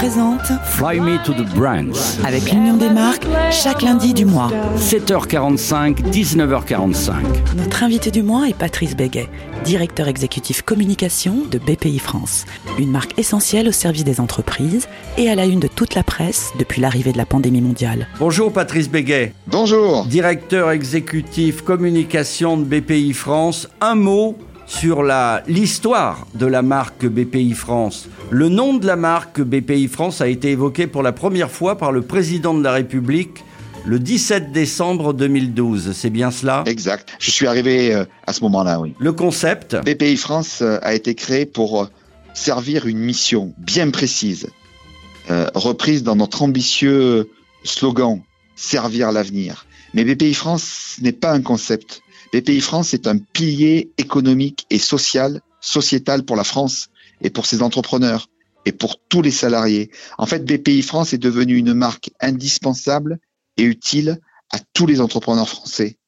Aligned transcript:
présente 0.00 0.50
Fly 0.64 0.98
Me 0.98 1.22
to 1.26 1.34
the 1.34 1.46
Brands. 1.54 2.24
avec 2.24 2.50
l'Union 2.50 2.78
des 2.78 2.88
marques 2.88 3.26
chaque 3.50 3.82
lundi 3.82 4.14
du 4.14 4.24
mois. 4.24 4.50
7h45, 4.78 6.10
19h45. 6.10 7.12
Notre 7.54 7.82
invité 7.82 8.10
du 8.10 8.22
mois 8.22 8.48
est 8.48 8.56
Patrice 8.56 8.96
Béguet, 8.96 9.28
directeur 9.62 10.08
exécutif 10.08 10.62
communication 10.62 11.44
de 11.50 11.58
BPI 11.58 11.98
France, 11.98 12.46
une 12.78 12.90
marque 12.90 13.18
essentielle 13.18 13.68
au 13.68 13.72
service 13.72 14.04
des 14.04 14.20
entreprises 14.20 14.88
et 15.18 15.28
à 15.28 15.34
la 15.34 15.44
une 15.44 15.60
de 15.60 15.68
toute 15.68 15.94
la 15.94 16.02
presse 16.02 16.52
depuis 16.58 16.80
l'arrivée 16.80 17.12
de 17.12 17.18
la 17.18 17.26
pandémie 17.26 17.60
mondiale. 17.60 18.08
Bonjour 18.20 18.54
Patrice 18.54 18.88
Béguet, 18.88 19.34
Bonjour. 19.48 20.06
directeur 20.06 20.70
exécutif 20.70 21.60
communication 21.60 22.56
de 22.56 22.64
BPI 22.64 23.12
France. 23.12 23.68
Un 23.82 23.96
mot 23.96 24.38
sur 24.70 25.02
la 25.02 25.42
l'histoire 25.48 26.26
de 26.34 26.46
la 26.46 26.62
marque 26.62 27.04
BPI 27.04 27.52
France. 27.54 28.08
Le 28.30 28.48
nom 28.48 28.74
de 28.74 28.86
la 28.86 28.94
marque 28.94 29.40
BPI 29.40 29.88
France 29.88 30.20
a 30.20 30.28
été 30.28 30.52
évoqué 30.52 30.86
pour 30.86 31.02
la 31.02 31.12
première 31.12 31.50
fois 31.50 31.76
par 31.76 31.90
le 31.90 32.02
président 32.02 32.54
de 32.54 32.62
la 32.62 32.72
République 32.72 33.44
le 33.84 33.98
17 33.98 34.52
décembre 34.52 35.12
2012. 35.12 35.92
C'est 35.92 36.10
bien 36.10 36.30
cela? 36.30 36.62
Exact. 36.66 37.08
Je 37.18 37.30
suis 37.32 37.48
arrivé 37.48 37.92
euh, 37.92 38.04
à 38.26 38.32
ce 38.32 38.42
moment-là, 38.42 38.78
oui. 38.78 38.94
Le 39.00 39.12
concept? 39.12 39.76
BPI 39.84 40.16
France 40.16 40.60
euh, 40.62 40.78
a 40.82 40.94
été 40.94 41.14
créé 41.16 41.46
pour 41.46 41.82
euh, 41.82 41.86
servir 42.32 42.86
une 42.86 42.98
mission 42.98 43.52
bien 43.58 43.90
précise, 43.90 44.48
euh, 45.30 45.48
reprise 45.54 46.04
dans 46.04 46.16
notre 46.16 46.42
ambitieux 46.42 47.28
slogan 47.64 48.22
Servir 48.54 49.10
l'avenir. 49.10 49.64
Mais 49.94 50.04
BPI 50.04 50.34
France 50.34 50.96
n'est 51.00 51.12
pas 51.12 51.32
un 51.32 51.40
concept. 51.40 52.02
BPI 52.32 52.60
France 52.60 52.94
est 52.94 53.06
un 53.06 53.18
pilier 53.18 53.90
économique 53.98 54.66
et 54.70 54.78
social, 54.78 55.40
sociétal 55.60 56.24
pour 56.24 56.36
la 56.36 56.44
France 56.44 56.88
et 57.22 57.30
pour 57.30 57.46
ses 57.46 57.62
entrepreneurs 57.62 58.28
et 58.66 58.72
pour 58.72 59.00
tous 59.08 59.22
les 59.22 59.30
salariés. 59.30 59.90
En 60.18 60.26
fait, 60.26 60.44
BPI 60.44 60.82
France 60.82 61.12
est 61.12 61.18
devenu 61.18 61.56
une 61.56 61.74
marque 61.74 62.10
indispensable 62.20 63.18
et 63.56 63.64
utile 63.64 64.18
à 64.52 64.58
tous 64.74 64.86
les 64.86 65.00
entrepreneurs 65.00 65.48
français. 65.48 65.98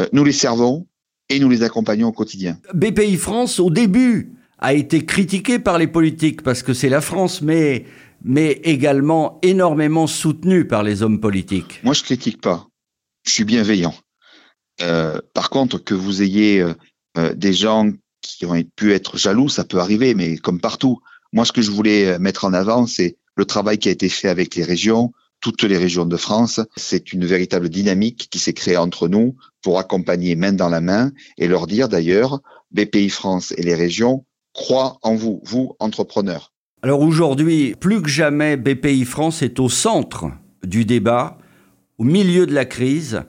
Euh, 0.00 0.06
nous 0.12 0.24
les 0.24 0.32
servons 0.32 0.86
et 1.28 1.38
nous 1.38 1.48
les 1.48 1.62
accompagnons 1.62 2.08
au 2.08 2.12
quotidien. 2.12 2.58
BPI 2.74 3.16
France, 3.16 3.60
au 3.60 3.70
début, 3.70 4.32
a 4.58 4.74
été 4.74 5.04
critiqué 5.04 5.58
par 5.58 5.78
les 5.78 5.86
politiques 5.86 6.42
parce 6.42 6.62
que 6.62 6.74
c'est 6.74 6.88
la 6.88 7.00
France, 7.00 7.42
mais, 7.42 7.84
mais 8.22 8.60
également 8.64 9.38
énormément 9.42 10.06
soutenu 10.06 10.66
par 10.66 10.82
les 10.82 11.02
hommes 11.02 11.20
politiques. 11.20 11.80
Moi, 11.82 11.94
je 11.94 12.02
critique 12.02 12.40
pas. 12.40 12.68
Je 13.24 13.32
suis 13.32 13.44
bienveillant. 13.44 13.94
Euh, 14.82 15.18
par 15.34 15.50
contre, 15.50 15.78
que 15.78 15.94
vous 15.94 16.22
ayez 16.22 16.60
euh, 16.60 16.74
euh, 17.18 17.34
des 17.34 17.52
gens 17.52 17.90
qui 18.20 18.46
ont 18.46 18.60
pu 18.76 18.92
être 18.92 19.16
jaloux, 19.16 19.48
ça 19.48 19.64
peut 19.64 19.78
arriver, 19.78 20.14
mais 20.14 20.36
comme 20.36 20.60
partout. 20.60 21.00
Moi, 21.32 21.44
ce 21.44 21.52
que 21.52 21.62
je 21.62 21.70
voulais 21.70 22.18
mettre 22.18 22.44
en 22.44 22.52
avant, 22.52 22.86
c'est 22.86 23.16
le 23.36 23.44
travail 23.44 23.78
qui 23.78 23.88
a 23.88 23.92
été 23.92 24.08
fait 24.08 24.28
avec 24.28 24.54
les 24.54 24.64
régions, 24.64 25.12
toutes 25.40 25.62
les 25.62 25.78
régions 25.78 26.04
de 26.04 26.16
France. 26.16 26.60
C'est 26.76 27.12
une 27.12 27.24
véritable 27.24 27.68
dynamique 27.68 28.28
qui 28.30 28.38
s'est 28.38 28.52
créée 28.52 28.76
entre 28.76 29.08
nous 29.08 29.36
pour 29.62 29.78
accompagner 29.78 30.36
main 30.36 30.52
dans 30.52 30.68
la 30.68 30.80
main 30.80 31.10
et 31.38 31.48
leur 31.48 31.66
dire 31.66 31.88
d'ailleurs, 31.88 32.40
BPI 32.70 33.08
France 33.08 33.52
et 33.56 33.62
les 33.62 33.74
régions 33.74 34.24
croient 34.52 34.98
en 35.02 35.14
vous, 35.14 35.40
vous, 35.44 35.74
entrepreneurs. 35.78 36.52
Alors 36.82 37.00
aujourd'hui, 37.00 37.74
plus 37.78 38.02
que 38.02 38.08
jamais, 38.08 38.56
BPI 38.56 39.04
France 39.04 39.42
est 39.42 39.60
au 39.60 39.68
centre 39.68 40.26
du 40.64 40.84
débat, 40.84 41.38
au 41.98 42.04
milieu 42.04 42.46
de 42.46 42.54
la 42.54 42.64
crise. 42.64 43.22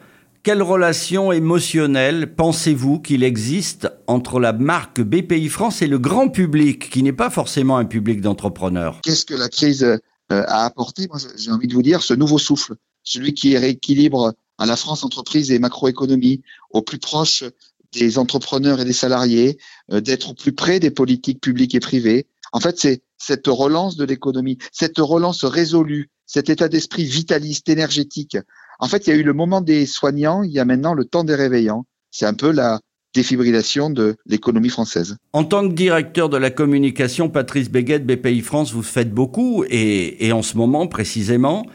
Quelle 0.44 0.62
relation 0.62 1.32
émotionnelle 1.32 2.36
pensez-vous 2.36 3.00
qu'il 3.00 3.24
existe 3.24 3.88
entre 4.08 4.42
la 4.42 4.52
marque 4.52 5.00
BPI 5.00 5.48
France 5.48 5.82
et 5.82 5.88
le 5.88 5.98
grand 5.98 6.28
public, 6.28 6.90
qui 6.90 7.02
n'est 7.02 7.14
pas 7.14 7.30
forcément 7.30 7.78
un 7.78 7.86
public 7.86 8.20
d'entrepreneurs? 8.20 9.00
Qu'est-ce 9.04 9.24
que 9.24 9.36
la 9.36 9.48
crise 9.48 9.84
euh, 9.86 9.98
a 10.30 10.66
apporté? 10.66 11.08
Moi, 11.08 11.18
j'ai 11.38 11.50
envie 11.50 11.68
de 11.68 11.74
vous 11.74 11.82
dire 11.82 12.04
ce 12.04 12.14
nouveau 12.14 12.40
souffle, 12.40 12.76
celui 13.04 13.34
qui 13.34 13.58
rééquilibre 13.58 14.34
à 14.58 14.66
la 14.66 14.76
France 14.76 15.06
entreprise 15.06 15.50
et 15.50 15.60
macroéconomie, 15.60 16.42
au 16.72 16.82
plus 16.82 17.00
proche 17.00 17.46
des 17.94 18.18
entrepreneurs 18.18 18.82
et 18.82 18.86
des 18.86 18.92
salariés, 18.92 19.58
euh, 19.94 20.02
d'être 20.02 20.32
au 20.32 20.34
plus 20.34 20.52
près 20.52 20.82
des 20.82 20.92
politiques 20.92 21.40
publiques 21.40 21.74
et 21.74 21.80
privées. 21.80 22.28
En 22.52 22.60
fait, 22.60 22.78
c'est 22.78 23.02
cette 23.18 23.48
relance 23.48 23.96
de 23.96 24.04
l'économie, 24.04 24.58
cette 24.74 24.98
relance 24.98 25.46
résolue, 25.46 26.10
cet 26.26 26.50
état 26.50 26.68
d'esprit 26.68 27.06
vitaliste, 27.06 27.70
énergétique. 27.70 28.38
En 28.80 28.88
fait, 28.88 29.08
il 29.08 29.10
y 29.10 29.14
a 29.14 29.16
eu 29.16 29.24
le 29.24 29.34
moment 29.34 29.62
des 29.62 29.86
soignants, 29.86 30.44
il 30.44 30.52
y 30.52 30.60
a 30.60 30.66
maintenant 30.66 30.94
le 30.94 31.06
temps 31.06 31.24
des 31.24 31.36
réveillants. 31.36 31.86
C'est 32.12 32.26
un 32.26 32.34
peu 32.34 32.52
la 32.52 32.80
défibrillation 33.14 33.90
de 33.90 34.16
l'économie 34.26 34.70
française. 34.70 35.18
En 35.34 35.44
tant 35.44 35.68
que 35.68 35.74
directeur 35.74 36.30
de 36.30 36.38
la 36.38 36.50
communication, 36.50 37.30
Patrice 37.30 37.70
Béguet 37.70 38.00
de 38.00 38.16
BPI 38.16 38.42
France, 38.42 38.74
vous 38.74 38.84
faites 38.84 39.14
beaucoup 39.14 39.64
et, 39.70 40.26
et 40.26 40.32
en 40.32 40.42
ce 40.42 40.58
moment 40.58 40.88
précisément, 40.88 41.66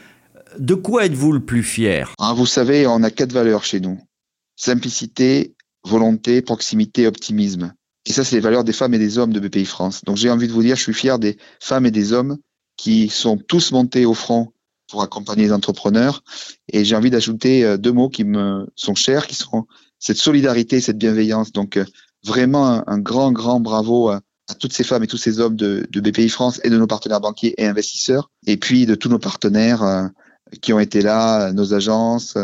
de 0.58 0.74
quoi 0.74 1.06
êtes-vous 1.06 1.32
le 1.32 1.44
plus 1.44 1.62
fier? 1.62 2.12
Ah, 2.18 2.34
vous 2.34 2.46
savez, 2.46 2.86
on 2.86 3.02
a 3.02 3.10
quatre 3.10 3.32
valeurs 3.32 3.64
chez 3.64 3.80
nous. 3.80 4.00
Simplicité, 4.56 5.54
volonté, 5.84 6.42
proximité, 6.42 7.06
optimisme. 7.06 7.72
Et 8.06 8.12
ça, 8.12 8.24
c'est 8.24 8.36
les 8.36 8.42
valeurs 8.42 8.64
des 8.64 8.72
femmes 8.72 8.94
et 8.94 8.98
des 8.98 9.18
hommes 9.18 9.32
de 9.32 9.40
BPI 9.40 9.66
France. 9.66 10.02
Donc 10.04 10.16
j'ai 10.16 10.30
envie 10.30 10.48
de 10.48 10.52
vous 10.52 10.62
dire, 10.62 10.76
je 10.76 10.82
suis 10.82 10.94
fier 10.94 11.18
des 11.18 11.36
femmes 11.60 11.86
et 11.86 11.90
des 11.90 12.12
hommes 12.12 12.38
qui 12.76 13.08
sont 13.08 13.36
tous 13.36 13.72
montés 13.72 14.06
au 14.06 14.14
front 14.14 14.52
pour 14.88 15.02
accompagner 15.02 15.44
les 15.44 15.52
entrepreneurs. 15.52 16.24
Et 16.72 16.84
j'ai 16.84 16.96
envie 16.96 17.10
d'ajouter 17.10 17.64
euh, 17.64 17.76
deux 17.76 17.92
mots 17.92 18.08
qui 18.08 18.24
me 18.24 18.66
sont 18.74 18.94
chers, 18.94 19.26
qui 19.26 19.34
sont 19.34 19.66
cette 19.98 20.16
solidarité, 20.16 20.80
cette 20.80 20.98
bienveillance. 20.98 21.52
Donc 21.52 21.76
euh, 21.76 21.84
vraiment 22.24 22.82
un, 22.88 22.98
grand, 22.98 23.30
grand 23.30 23.60
bravo 23.60 24.08
à, 24.08 24.20
toutes 24.58 24.72
ces 24.72 24.84
femmes 24.84 25.04
et 25.04 25.06
tous 25.06 25.18
ces 25.18 25.40
hommes 25.40 25.56
de, 25.56 25.86
BPI 25.92 26.30
France 26.30 26.58
et 26.64 26.70
de 26.70 26.78
nos 26.78 26.86
partenaires 26.86 27.20
banquiers 27.20 27.54
et 27.58 27.66
investisseurs. 27.66 28.30
Et 28.46 28.56
puis 28.56 28.86
de 28.86 28.94
tous 28.94 29.10
nos 29.10 29.18
partenaires 29.18 29.82
euh, 29.82 30.06
qui 30.62 30.72
ont 30.72 30.80
été 30.80 31.02
là, 31.02 31.52
nos 31.52 31.74
agences, 31.74 32.38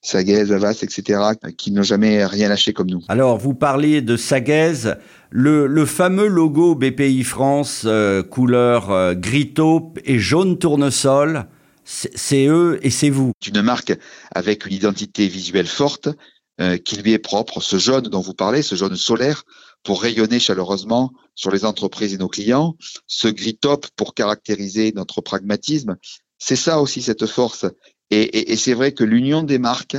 Saguez, 0.00 0.52
Avas, 0.52 0.78
etc., 0.82 1.20
qui 1.56 1.72
n'ont 1.72 1.82
jamais 1.82 2.24
rien 2.24 2.48
lâché 2.48 2.72
comme 2.72 2.88
nous. 2.88 3.02
Alors, 3.08 3.36
vous 3.36 3.52
parliez 3.52 4.00
de 4.00 4.16
Saguez, 4.16 4.94
le, 5.30 5.66
le 5.66 5.84
fameux 5.84 6.28
logo 6.28 6.76
BPI 6.76 7.24
France, 7.24 7.84
couleur 8.30 9.16
gris 9.16 9.54
taupe 9.54 9.98
et 10.04 10.20
jaune 10.20 10.56
tournesol, 10.56 11.48
c'est 11.88 12.46
eux 12.46 12.78
et 12.82 12.90
c'est 12.90 13.10
vous. 13.10 13.32
Une 13.46 13.62
marque 13.62 13.96
avec 14.34 14.66
une 14.66 14.74
identité 14.74 15.26
visuelle 15.26 15.66
forte, 15.66 16.08
euh, 16.60 16.76
qui 16.76 16.96
lui 16.96 17.12
est 17.12 17.18
propre, 17.18 17.60
ce 17.60 17.78
jaune 17.78 18.08
dont 18.08 18.20
vous 18.20 18.34
parlez, 18.34 18.62
ce 18.62 18.74
jaune 18.74 18.96
solaire, 18.96 19.44
pour 19.84 20.02
rayonner 20.02 20.38
chaleureusement 20.40 21.12
sur 21.34 21.50
les 21.50 21.64
entreprises 21.64 22.12
et 22.12 22.18
nos 22.18 22.28
clients, 22.28 22.76
ce 23.06 23.28
gris 23.28 23.56
taupe 23.56 23.86
pour 23.96 24.12
caractériser 24.12 24.92
notre 24.94 25.20
pragmatisme. 25.20 25.96
C'est 26.38 26.56
ça 26.56 26.80
aussi 26.80 27.00
cette 27.00 27.26
force 27.26 27.64
et 28.10 28.56
c'est 28.56 28.72
vrai 28.72 28.92
que 28.92 29.04
l'union 29.04 29.42
des 29.42 29.58
marques, 29.58 29.98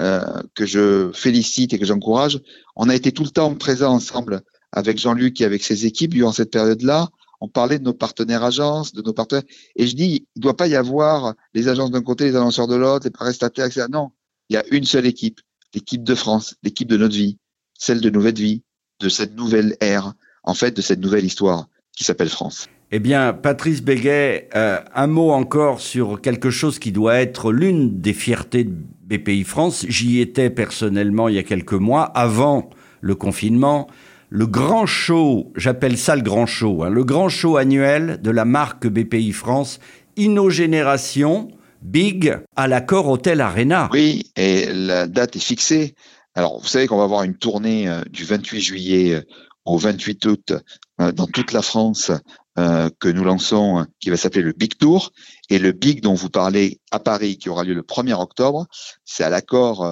euh, 0.00 0.20
que 0.54 0.66
je 0.66 1.10
félicite 1.14 1.72
et 1.72 1.78
que 1.78 1.86
j'encourage, 1.86 2.40
on 2.76 2.88
a 2.90 2.94
été 2.94 3.12
tout 3.12 3.24
le 3.24 3.30
temps 3.30 3.54
présents 3.54 3.94
ensemble 3.94 4.42
avec 4.72 4.98
Jean-Luc 4.98 5.40
et 5.40 5.44
avec 5.46 5.62
ses 5.62 5.86
équipes 5.86 6.12
durant 6.12 6.32
cette 6.32 6.50
période-là. 6.50 7.08
On 7.40 7.48
parlait 7.48 7.78
de 7.78 7.84
nos 7.84 7.94
partenaires 7.94 8.44
agences, 8.44 8.92
de 8.92 9.02
nos 9.02 9.12
partenaires. 9.12 9.44
Et 9.76 9.86
je 9.86 9.94
dis, 9.94 10.26
il 10.34 10.38
ne 10.38 10.42
doit 10.42 10.56
pas 10.56 10.68
y 10.68 10.76
avoir 10.76 11.34
les 11.54 11.68
agences 11.68 11.90
d'un 11.90 12.02
côté, 12.02 12.24
les 12.24 12.36
annonceurs 12.36 12.68
de 12.68 12.76
l'autre, 12.76 13.06
les 13.06 13.10
prestataires, 13.10 13.66
etc. 13.66 13.86
Non, 13.90 14.10
il 14.48 14.54
y 14.54 14.56
a 14.56 14.64
une 14.70 14.84
seule 14.84 15.06
équipe, 15.06 15.40
l'équipe 15.74 16.04
de 16.04 16.14
France, 16.14 16.56
l'équipe 16.62 16.88
de 16.88 16.96
notre 16.96 17.14
vie, 17.14 17.38
celle 17.74 18.00
de 18.00 18.10
Nouvelle 18.10 18.34
Vie, 18.34 18.62
de 19.00 19.08
cette 19.08 19.36
nouvelle 19.36 19.76
ère, 19.80 20.14
en 20.42 20.54
fait, 20.54 20.74
de 20.74 20.82
cette 20.82 21.00
nouvelle 21.00 21.24
histoire 21.24 21.68
qui 21.96 22.04
s'appelle 22.04 22.28
France. 22.28 22.68
Eh 22.92 23.00
bien, 23.00 23.32
Patrice 23.32 23.82
Béguet, 23.82 24.48
euh, 24.54 24.78
un 24.94 25.08
mot 25.08 25.32
encore 25.32 25.80
sur 25.80 26.20
quelque 26.20 26.50
chose 26.50 26.78
qui 26.78 26.92
doit 26.92 27.16
être 27.16 27.52
l'une 27.52 28.00
des 28.00 28.12
fiertés 28.12 28.62
de 28.62 28.72
BPI 29.02 29.42
France. 29.42 29.84
J'y 29.88 30.20
étais 30.20 30.50
personnellement 30.50 31.28
il 31.28 31.34
y 31.34 31.38
a 31.38 31.42
quelques 31.42 31.72
mois, 31.72 32.04
avant 32.04 32.70
le 33.00 33.16
confinement. 33.16 33.88
Le 34.36 34.46
grand 34.46 34.84
show, 34.84 35.50
j'appelle 35.56 35.96
ça 35.96 36.14
le 36.14 36.20
grand 36.20 36.44
show, 36.44 36.84
hein, 36.84 36.90
le 36.90 37.04
grand 37.04 37.30
show 37.30 37.56
annuel 37.56 38.20
de 38.20 38.30
la 38.30 38.44
marque 38.44 38.86
BPI 38.86 39.32
France, 39.32 39.78
Innogénération, 40.18 41.48
Big, 41.80 42.36
à 42.54 42.68
l'accord 42.68 43.08
Hôtel 43.08 43.40
Arena. 43.40 43.88
Oui, 43.94 44.30
et 44.36 44.70
la 44.74 45.06
date 45.06 45.36
est 45.36 45.40
fixée. 45.40 45.94
Alors, 46.34 46.60
vous 46.60 46.66
savez 46.66 46.86
qu'on 46.86 46.98
va 46.98 47.04
avoir 47.04 47.22
une 47.22 47.38
tournée 47.38 47.88
euh, 47.88 48.02
du 48.10 48.24
28 48.24 48.60
juillet 48.60 49.14
euh, 49.14 49.22
au 49.64 49.78
28 49.78 50.26
août 50.26 50.52
euh, 51.00 51.12
dans 51.12 51.26
toute 51.28 51.52
la 51.52 51.62
France 51.62 52.12
que 52.56 53.08
nous 53.08 53.24
lançons, 53.24 53.86
qui 54.00 54.08
va 54.08 54.16
s'appeler 54.18 54.42
le 54.42 54.52
Big 54.52 54.76
Tour. 54.76 55.12
Et 55.48 55.58
le 55.58 55.72
Big 55.72 56.02
dont 56.02 56.14
vous 56.14 56.30
parlez 56.30 56.80
à 56.90 56.98
Paris, 56.98 57.36
qui 57.36 57.48
aura 57.50 57.64
lieu 57.64 57.74
le 57.74 57.82
1er 57.82 58.18
octobre, 58.18 58.66
c'est 59.04 59.24
à 59.24 59.28
l'accord 59.28 59.86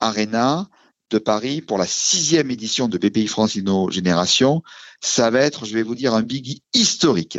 Arena 0.00 0.68
de 1.10 1.18
Paris 1.18 1.60
pour 1.60 1.78
la 1.78 1.86
sixième 1.86 2.50
édition 2.50 2.88
de 2.88 2.98
BPI 2.98 3.26
France 3.26 3.54
Inno 3.56 3.90
Génération. 3.90 4.62
Ça 5.00 5.30
va 5.30 5.40
être, 5.40 5.64
je 5.66 5.74
vais 5.74 5.82
vous 5.82 5.94
dire, 5.94 6.14
un 6.14 6.22
Big 6.22 6.60
historique. 6.72 7.38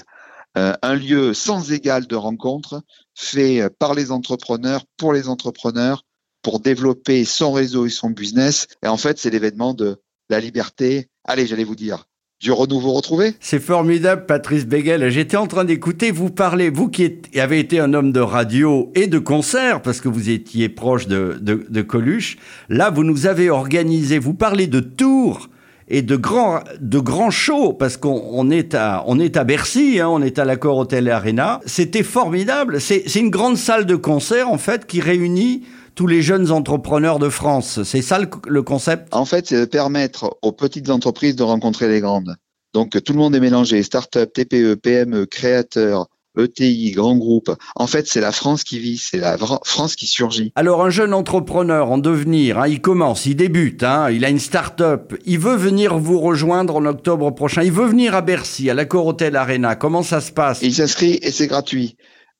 Euh, 0.57 0.73
un 0.81 0.95
lieu 0.95 1.33
sans 1.33 1.71
égal 1.71 2.07
de 2.07 2.15
rencontre 2.15 2.83
fait 3.15 3.69
par 3.79 3.94
les 3.94 4.12
entrepreneurs, 4.12 4.83
pour 4.97 5.13
les 5.13 5.29
entrepreneurs, 5.29 6.03
pour 6.41 6.59
développer 6.59 7.23
son 7.25 7.53
réseau 7.53 7.85
et 7.85 7.89
son 7.89 8.09
business. 8.09 8.68
Et 8.83 8.88
en 8.88 8.97
fait, 8.97 9.18
c'est 9.18 9.29
l'événement 9.29 9.73
de 9.73 10.01
la 10.29 10.39
liberté. 10.39 11.09
Allez, 11.23 11.47
j'allais 11.47 11.63
vous 11.63 11.75
dire, 11.75 12.06
du 12.42 12.52
renouveau 12.52 12.94
retrouvé? 12.94 13.36
C'est 13.40 13.62
formidable, 13.62 14.26
Patrice 14.26 14.66
Beguel. 14.66 15.10
J'étais 15.12 15.38
en 15.38 15.46
train 15.46 15.64
d'écouter 15.64 16.10
vous 16.10 16.32
parler, 16.32 16.72
vous 16.72 16.90
qui 16.90 17.14
avez 17.36 17.60
été 17.60 17.80
un 17.80 17.94
homme 17.94 18.12
de 18.12 18.20
radio 18.20 18.92
et 18.96 19.06
de 19.06 19.20
concert, 19.20 19.82
parce 19.82 20.02
que 20.02 20.10
vous 20.10 20.30
étiez 20.32 20.68
proche 20.68 21.08
de, 21.08 21.38
de, 21.40 21.82
Coluche. 21.82 22.38
Là, 22.68 22.90
vous 22.90 23.04
nous 23.04 23.28
avez 23.28 23.50
organisé, 23.50 24.18
vous 24.18 24.34
parlez 24.34 24.66
de 24.66 24.80
tours 24.80 25.50
et 25.88 26.02
de 26.02 26.16
grands, 26.16 26.62
de 26.80 27.00
grands 27.00 27.32
shows, 27.32 27.74
parce 27.74 27.98
qu'on 27.98 28.50
est 28.50 28.74
à, 28.74 29.04
on 29.06 29.20
est 29.20 29.38
à 29.38 29.44
Bercy, 29.44 30.00
hein, 30.00 30.08
on 30.10 30.22
est 30.22 30.40
à 30.40 30.46
l'accord 30.46 30.78
Hotel 30.78 31.10
Arena. 31.10 31.60
C'était 31.66 32.04
formidable. 32.04 32.82
C'est 32.82 33.04
une 33.16 33.30
grande 33.30 33.58
salle 33.58 33.86
de 33.86 33.96
concert, 33.96 34.50
en 34.50 34.58
fait, 34.58 34.88
qui 34.88 35.00
réunit 35.00 35.64
tous 35.96 36.08
les 36.08 36.22
jeunes 36.22 36.52
entrepreneurs 36.52 37.20
de 37.20 37.30
France. 37.30 37.84
C'est 37.84 38.02
ça 38.02 38.20
le, 38.20 38.62
concept? 38.64 39.14
En 39.14 39.26
fait, 39.26 39.48
c'est 39.48 39.60
de 39.60 39.66
permettre 39.66 40.38
aux 40.42 40.52
petites 40.52 40.90
entreprises 40.90 41.36
de 41.36 41.44
rencontrer 41.44 41.88
les 41.88 42.00
grandes. 42.00 42.36
Donc 42.74 43.02
tout 43.04 43.14
le 43.14 43.20
monde 43.20 43.36
est 43.36 43.40
mélangé, 43.40 43.84
start-up, 43.84 44.32
TPE, 44.34 44.76
PME, 44.76 45.26
créateurs, 45.26 46.08
ETI, 46.38 46.92
grands 46.92 47.18
groupes. 47.18 47.52
En 47.76 47.88
fait, 47.88 48.08
c'est 48.08 48.22
la 48.22 48.32
France 48.32 48.64
qui 48.64 48.80
vit, 48.80 48.98
c'est 48.98 49.18
la 49.18 49.38
France 49.38 49.96
qui 49.96 50.08
surgit. 50.08 50.54
Alors 50.56 50.84
un 50.84 50.90
jeune 50.90 51.14
entrepreneur 51.14 51.92
en 51.92 51.98
devenir, 51.98 52.60
hein, 52.60 52.68
il 52.68 52.82
commence, 52.82 53.26
il 53.26 53.36
débute, 53.36 53.84
hein, 53.84 54.10
il 54.10 54.24
a 54.24 54.30
une 54.30 54.40
start-up, 54.40 55.14
il 55.26 55.40
veut 55.40 55.58
venir 55.58 55.98
vous 55.98 56.20
rejoindre 56.20 56.78
en 56.78 56.86
octobre 56.86 57.32
prochain, 57.32 57.64
il 57.64 57.72
veut 57.72 57.88
venir 57.88 58.16
à 58.16 58.22
Bercy, 58.22 58.70
à 58.70 58.74
l'Accor 58.74 59.06
Hotel 59.06 59.36
Arena. 59.36 59.76
Comment 59.76 60.04
ça 60.04 60.22
se 60.22 60.32
passe? 60.32 60.62
Il 60.62 60.74
s'inscrit 60.74 61.20
et 61.22 61.32
c'est 61.32 61.48
gratuit. 61.48 61.98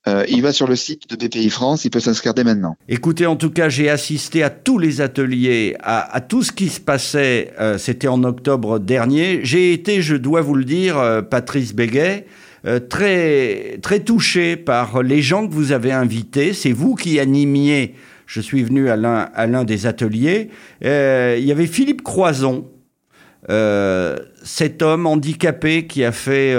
Euh, 0.08 0.26
il 0.28 0.42
va 0.42 0.52
sur 0.52 0.68
le 0.68 0.76
site 0.76 1.10
de 1.12 1.16
BPI 1.16 1.52
France, 1.52 1.86
il 1.86 1.92
peut 1.92 2.00
s'inscrire 2.00 2.34
dès 2.34 2.44
maintenant. 2.44 2.76
Écoutez, 2.90 3.28
en 3.28 3.36
tout 3.36 3.52
cas, 3.52 3.70
j'ai 3.70 3.88
assisté 3.88 4.42
à 4.42 4.50
tous 4.50 4.80
les 4.80 5.00
ateliers, 5.00 5.76
à, 5.84 6.22
tout 6.22 6.42
ce 6.42 6.52
qui 6.52 6.70
se 6.70 6.80
passait. 6.80 7.54
Euh, 7.60 7.78
c'était 7.78 8.08
en 8.08 8.24
octobre 8.24 8.80
dernier. 8.80 9.42
J'ai 9.44 9.74
été, 9.74 10.02
je 10.02 10.16
dois 10.16 10.42
vous 10.42 10.56
le 10.56 10.66
dire, 10.66 10.98
euh, 10.98 11.22
Patrice 11.22 11.76
Béguet, 11.76 12.26
très 12.90 13.80
très 13.82 14.02
touché 14.02 14.56
par 14.56 15.02
les 15.02 15.24
gens 15.24 15.48
que 15.48 15.54
vous 15.54 15.72
avez 15.72 15.92
invités. 15.92 16.54
C'est 16.54 16.72
vous 16.72 16.94
qui 16.94 17.20
animiez. 17.20 17.96
Je 18.28 18.40
suis 18.40 18.64
venu 18.64 18.90
à 18.90 18.96
l'un 18.96 19.30
à 19.34 19.64
des 19.64 19.88
ateliers. 19.88 20.50
il 20.82 21.44
y 21.44 21.52
avait 21.52 21.66
Philippe 21.66 22.04
Croison. 22.04 22.70
cet 23.50 24.82
homme 24.84 25.08
handicapé 25.08 25.88
qui 25.88 26.04
a 26.04 26.12
fait 26.12 26.56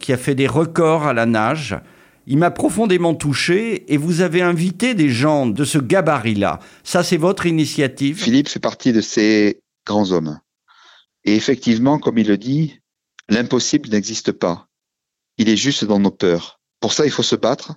qui 0.00 0.14
a 0.14 0.16
fait 0.16 0.34
des 0.34 0.46
records 0.46 1.06
à 1.06 1.12
la 1.12 1.26
nage, 1.26 1.76
il 2.26 2.38
m'a 2.38 2.50
profondément 2.50 3.14
touché 3.14 3.92
et 3.92 3.96
vous 3.96 4.20
avez 4.20 4.42
invité 4.42 4.94
des 4.94 5.10
gens 5.10 5.46
de 5.46 5.64
ce 5.64 5.78
gabarit-là. 5.78 6.60
Ça, 6.82 7.02
c'est 7.02 7.16
votre 7.16 7.46
initiative? 7.46 8.22
Philippe 8.22 8.48
fait 8.48 8.60
partie 8.60 8.92
de 8.92 9.00
ces 9.00 9.60
grands 9.86 10.10
hommes. 10.12 10.40
Et 11.24 11.36
effectivement, 11.36 11.98
comme 11.98 12.18
il 12.18 12.28
le 12.28 12.38
dit, 12.38 12.80
l'impossible 13.28 13.88
n'existe 13.90 14.32
pas. 14.32 14.68
Il 15.38 15.48
est 15.48 15.56
juste 15.56 15.84
dans 15.84 15.98
nos 15.98 16.10
peurs. 16.10 16.60
Pour 16.80 16.92
ça, 16.92 17.04
il 17.04 17.10
faut 17.10 17.22
se 17.22 17.36
battre. 17.36 17.74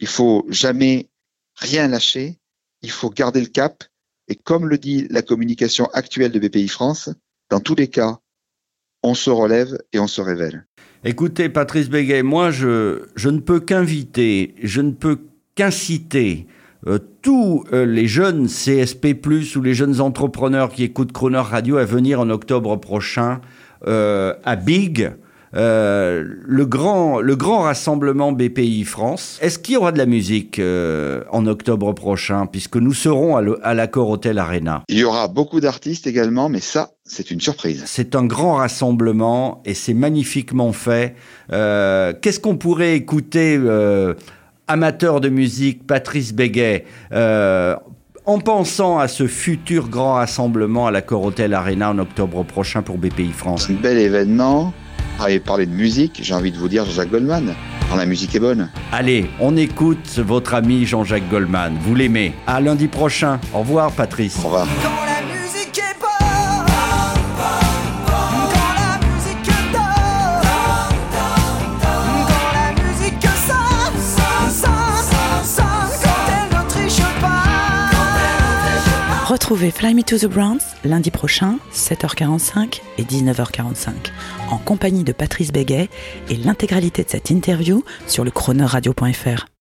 Il 0.00 0.06
faut 0.06 0.46
jamais 0.48 1.08
rien 1.56 1.88
lâcher. 1.88 2.38
Il 2.82 2.90
faut 2.90 3.10
garder 3.10 3.40
le 3.40 3.46
cap. 3.46 3.84
Et 4.28 4.36
comme 4.36 4.68
le 4.68 4.78
dit 4.78 5.06
la 5.10 5.22
communication 5.22 5.86
actuelle 5.92 6.32
de 6.32 6.38
BPI 6.38 6.68
France, 6.68 7.10
dans 7.50 7.60
tous 7.60 7.74
les 7.74 7.88
cas, 7.88 8.18
on 9.02 9.14
se 9.14 9.30
relève 9.30 9.78
et 9.92 9.98
on 9.98 10.06
se 10.06 10.20
révèle. 10.20 10.66
Écoutez, 11.04 11.48
Patrice 11.48 11.90
Béguet, 11.90 12.22
moi, 12.22 12.52
je, 12.52 13.28
ne 13.28 13.38
peux 13.40 13.58
qu'inviter, 13.58 14.54
je 14.62 14.80
ne 14.80 14.92
peux 14.92 15.18
qu'inciter 15.56 16.46
euh, 16.86 17.00
tous 17.22 17.64
euh, 17.72 17.84
les 17.84 18.06
jeunes 18.06 18.46
CSP+, 18.46 19.16
ou 19.56 19.62
les 19.62 19.74
jeunes 19.74 20.00
entrepreneurs 20.00 20.70
qui 20.70 20.84
écoutent 20.84 21.10
Croner 21.10 21.38
Radio 21.38 21.78
à 21.78 21.84
venir 21.84 22.20
en 22.20 22.30
octobre 22.30 22.76
prochain 22.76 23.40
euh, 23.88 24.34
à 24.44 24.54
Big, 24.54 25.10
euh, 25.54 26.24
le 26.46 26.64
grand 26.64 27.20
le 27.20 27.36
grand 27.36 27.60
rassemblement 27.60 28.32
BPI 28.32 28.84
France. 28.84 29.38
Est-ce 29.42 29.58
qu'il 29.58 29.74
y 29.74 29.76
aura 29.76 29.92
de 29.92 29.98
la 29.98 30.06
musique 30.06 30.58
euh, 30.58 31.22
en 31.30 31.46
octobre 31.46 31.92
prochain 31.92 32.46
puisque 32.46 32.76
nous 32.76 32.94
serons 32.94 33.36
à 33.36 33.74
l'accord 33.74 34.08
Hôtel 34.08 34.38
Arena? 34.38 34.82
Il 34.88 34.98
y 34.98 35.04
aura 35.04 35.28
beaucoup 35.28 35.60
d'artistes 35.60 36.06
également, 36.06 36.48
mais 36.48 36.60
ça 36.60 36.90
c'est 37.04 37.30
une 37.30 37.40
surprise. 37.40 37.82
C'est 37.86 38.14
un 38.14 38.24
grand 38.24 38.54
rassemblement 38.56 39.60
et 39.64 39.74
c'est 39.74 39.94
magnifiquement 39.94 40.72
fait. 40.72 41.16
Euh, 41.52 42.14
qu'est-ce 42.20 42.40
qu'on 42.40 42.56
pourrait 42.56 42.94
écouter 42.94 43.60
amateur 44.68 45.20
de 45.20 45.28
musique, 45.28 45.86
Patrice 45.86 46.32
Béguet 46.32 46.86
en 48.24 48.38
pensant 48.38 48.98
à 48.98 49.08
ce 49.08 49.26
futur 49.26 49.88
grand 49.88 50.14
rassemblement 50.14 50.86
à 50.86 50.90
l'accord 50.90 51.24
Hôtel 51.24 51.54
Arena 51.54 51.90
en 51.90 51.98
octobre 51.98 52.44
prochain 52.44 52.82
pour 52.82 52.98
BPI 52.98 53.32
France? 53.32 53.68
Un 53.68 53.74
bel 53.74 53.98
événement 53.98 54.72
et 55.28 55.38
parler 55.40 55.66
de 55.66 55.72
musique, 55.72 56.20
j'ai 56.22 56.34
envie 56.34 56.52
de 56.52 56.58
vous 56.58 56.68
dire 56.68 56.84
Jean-Jacques 56.84 57.10
Goldman. 57.10 57.54
Quand 57.90 57.96
la 57.96 58.06
musique 58.06 58.34
est 58.34 58.40
bonne. 58.40 58.68
Allez, 58.90 59.30
on 59.38 59.56
écoute 59.56 60.18
votre 60.18 60.54
ami 60.54 60.86
Jean-Jacques 60.86 61.28
Goldman. 61.30 61.76
Vous 61.80 61.94
l'aimez. 61.94 62.34
À 62.46 62.60
lundi 62.60 62.88
prochain. 62.88 63.38
Au 63.52 63.58
revoir, 63.58 63.92
Patrice. 63.92 64.38
Au 64.38 64.48
revoir. 64.48 64.66
Retrouvez 79.52 79.70
Fly 79.70 79.92
Me 79.92 80.02
to 80.02 80.16
the 80.16 80.24
Browns 80.24 80.62
lundi 80.82 81.10
prochain, 81.10 81.58
7h45 81.74 82.80
et 82.96 83.02
19h45, 83.02 83.90
en 84.50 84.56
compagnie 84.56 85.04
de 85.04 85.12
Patrice 85.12 85.52
Béguet 85.52 85.90
et 86.30 86.36
l'intégralité 86.36 87.04
de 87.04 87.10
cette 87.10 87.28
interview 87.28 87.84
sur 88.06 88.24
le 88.24 88.30
chroneuradio.fr. 88.30 89.51